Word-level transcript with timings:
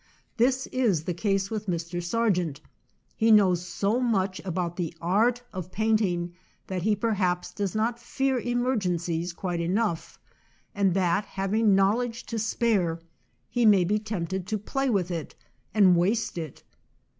This 0.37 0.65
is 0.71 1.03
the 1.03 1.13
case 1.13 1.51
with 1.51 1.67
Mr. 1.67 2.01
Sargent; 2.01 2.59
he 3.15 3.29
knows 3.31 3.63
so 3.63 3.99
much 3.99 4.41
about 4.43 4.75
the 4.75 4.95
art 4.99 5.43
of 5.53 5.71
painting 5.71 6.33
that 6.65 6.81
he 6.81 6.95
perhaps 6.95 7.53
does 7.53 7.75
not 7.75 7.99
fear 7.99 8.39
emergencies 8.39 9.31
quite 9.31 9.61
enough, 9.61 10.17
and 10.73 10.95
that 10.95 11.25
having 11.25 11.75
knowledge 11.75 12.23
to 12.25 12.39
spare, 12.39 12.99
he 13.47 13.63
may 13.63 13.83
be 13.83 13.99
tempted 13.99 14.47
to 14.47 14.57
play 14.57 14.89
with 14.89 15.11
it 15.11 15.35
and 15.71 15.95
waste 15.95 16.35
it. 16.35 16.63